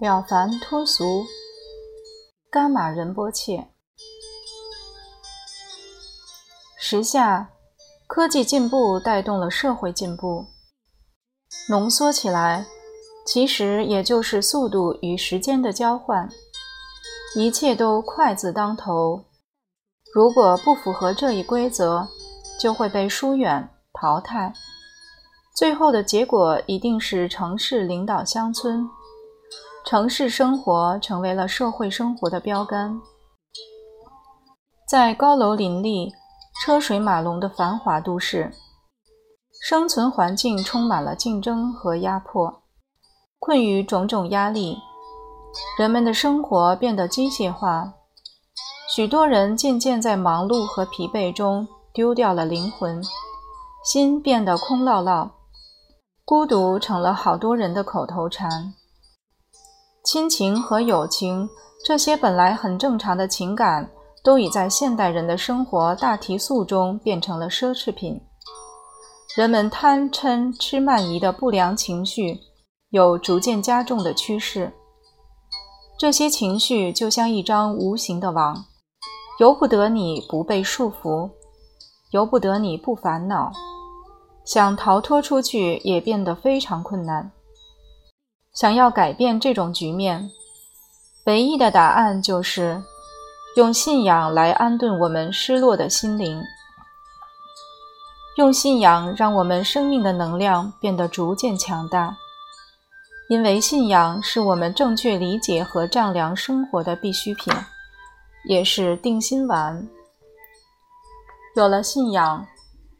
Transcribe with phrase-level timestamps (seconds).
[0.00, 1.24] 了凡脱俗，
[2.50, 3.68] 伽马仁波切。
[6.76, 7.50] 时下，
[8.08, 10.46] 科技进步带动了社会进步。
[11.68, 12.66] 浓缩起来，
[13.24, 16.28] 其实也就是速度与时间的交换。
[17.36, 19.24] 一切都快字当头，
[20.12, 22.08] 如果不符合这一规则，
[22.58, 24.52] 就会被疏远淘汰。
[25.54, 28.90] 最后的结果一定是城市领导乡村。
[29.84, 32.98] 城市生活成为了社会生活的标杆，
[34.88, 36.10] 在高楼林立、
[36.62, 38.50] 车水马龙的繁华都市，
[39.60, 42.62] 生存环境充满了竞争和压迫，
[43.38, 44.78] 困于种种压力，
[45.78, 47.92] 人们的生活变得机械化，
[48.88, 53.02] 许多人渐渐在忙碌和疲惫中丢掉了灵魂，
[53.84, 55.30] 心变得空落落，
[56.24, 58.72] 孤独成了好多人的口头禅。
[60.04, 61.48] 亲情和友情，
[61.82, 63.90] 这些本来很正常的情感，
[64.22, 68.20] 都已在现代人的生活大提速中变成了奢侈品。
[69.34, 72.38] 人们贪嗔痴慢疑的不良情绪
[72.90, 74.70] 有逐渐加重的趋势。
[75.98, 78.66] 这些情绪就像一张无形的网，
[79.38, 81.30] 由不得你不被束缚，
[82.10, 83.50] 由不得你不烦恼，
[84.44, 87.32] 想逃脱出去也变得非常困难。
[88.54, 90.30] 想要改变这种局面，
[91.26, 92.80] 唯一的答案就是
[93.56, 96.40] 用信仰来安顿我们失落的心灵，
[98.36, 102.16] 用信仰让我们生命的能量变得逐渐强大。
[103.28, 107.52] 因为信仰是我们正确理解和丈量生活的必需品，
[108.48, 109.88] 也是定心丸。
[111.56, 112.46] 有了信仰，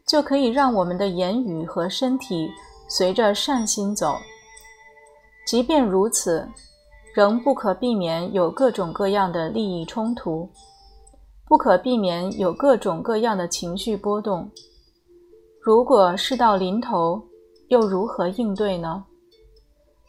[0.07, 2.49] 就可以让我们的言语和身体
[2.89, 4.17] 随着善心走。
[5.45, 6.47] 即便如此，
[7.13, 10.49] 仍不可避免有各种各样的利益冲突，
[11.47, 14.49] 不可避免有各种各样的情绪波动。
[15.61, 17.21] 如果事到临头，
[17.67, 19.03] 又如何应对呢？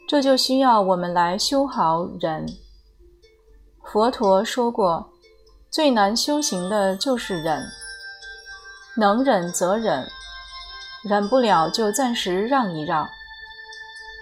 [0.09, 2.47] 这就需要我们来修好忍。
[3.85, 5.11] 佛陀说过，
[5.71, 7.63] 最难修行的就是忍。
[8.97, 10.07] 能忍则忍，
[11.05, 13.07] 忍不了就暂时让一让。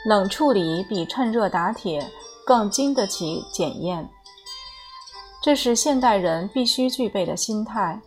[0.04, 2.06] 冷处理比趁热打铁
[2.46, 4.06] 更经得起检验，
[5.42, 7.98] 这是现代人必须具备的心态，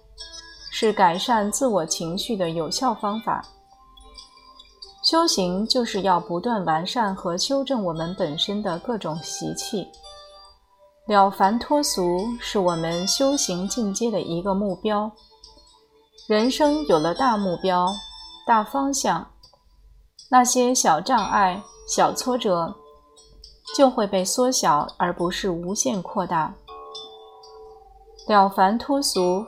[0.72, 3.44] 是改善自我情绪的有效方法。
[5.04, 9.88] 修行就是要不断完善和修正我们本身的各种习气，
[11.08, 15.12] 了凡脱俗是我们修行进阶的一个目标。
[16.28, 17.92] 人生有了大目标、
[18.46, 19.32] 大方向，
[20.30, 21.64] 那些小障碍。
[21.88, 22.74] 小挫折
[23.76, 26.54] 就会被缩小，而不是无限扩大。
[28.28, 29.46] 了凡脱俗，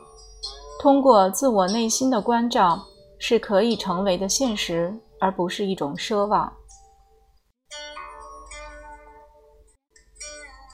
[0.80, 2.82] 通过自我内心的关照，
[3.18, 6.52] 是可以成为的现实，而不是一种奢望。